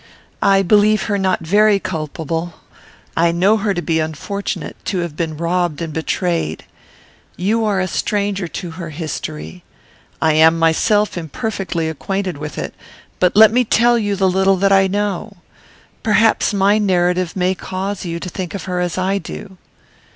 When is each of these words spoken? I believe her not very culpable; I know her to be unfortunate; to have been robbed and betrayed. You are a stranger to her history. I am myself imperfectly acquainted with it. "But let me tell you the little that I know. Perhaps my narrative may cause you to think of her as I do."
I 0.41 0.63
believe 0.63 1.03
her 1.03 1.19
not 1.19 1.41
very 1.45 1.77
culpable; 1.79 2.55
I 3.15 3.31
know 3.31 3.57
her 3.57 3.71
to 3.71 3.83
be 3.83 3.99
unfortunate; 3.99 4.75
to 4.85 4.97
have 5.01 5.15
been 5.15 5.37
robbed 5.37 5.79
and 5.79 5.93
betrayed. 5.93 6.65
You 7.37 7.65
are 7.65 7.79
a 7.79 7.87
stranger 7.87 8.47
to 8.47 8.71
her 8.71 8.89
history. 8.89 9.63
I 10.19 10.33
am 10.33 10.57
myself 10.57 11.19
imperfectly 11.19 11.87
acquainted 11.87 12.39
with 12.39 12.57
it. 12.57 12.73
"But 13.19 13.35
let 13.35 13.51
me 13.51 13.63
tell 13.63 13.99
you 13.99 14.15
the 14.15 14.27
little 14.27 14.57
that 14.57 14.71
I 14.71 14.87
know. 14.87 15.37
Perhaps 16.01 16.51
my 16.51 16.79
narrative 16.79 17.35
may 17.35 17.53
cause 17.53 18.03
you 18.03 18.19
to 18.21 18.27
think 18.29 18.55
of 18.55 18.63
her 18.63 18.79
as 18.79 18.97
I 18.97 19.19
do." 19.19 19.59